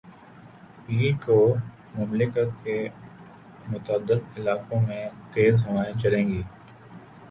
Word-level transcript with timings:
پیر 0.85 1.11
کو 1.25 1.37
مملکت 1.95 2.63
کے 2.63 2.77
متعدد 3.69 4.37
علاقوں 4.37 4.79
میں 4.87 5.07
تیز 5.31 5.65
ہوائیں 5.67 5.93
چلیں 5.99 6.27
گی 6.27 6.41